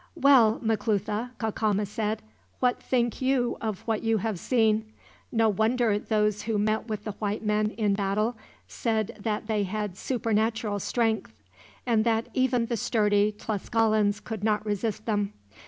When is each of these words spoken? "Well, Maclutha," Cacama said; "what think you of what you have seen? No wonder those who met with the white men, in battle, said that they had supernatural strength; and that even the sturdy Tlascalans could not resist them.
"Well, 0.15 0.57
Maclutha," 0.63 1.29
Cacama 1.37 1.85
said; 1.85 2.23
"what 2.59 2.81
think 2.81 3.21
you 3.21 3.55
of 3.61 3.81
what 3.81 4.01
you 4.01 4.17
have 4.17 4.39
seen? 4.39 4.91
No 5.31 5.47
wonder 5.47 5.99
those 5.99 6.41
who 6.41 6.57
met 6.57 6.87
with 6.87 7.03
the 7.03 7.11
white 7.11 7.43
men, 7.45 7.69
in 7.69 7.93
battle, 7.93 8.35
said 8.67 9.15
that 9.21 9.45
they 9.45 9.61
had 9.61 9.95
supernatural 9.97 10.79
strength; 10.79 11.35
and 11.85 12.03
that 12.03 12.29
even 12.33 12.65
the 12.65 12.77
sturdy 12.77 13.31
Tlascalans 13.31 14.19
could 14.21 14.43
not 14.43 14.65
resist 14.65 15.05
them. 15.05 15.33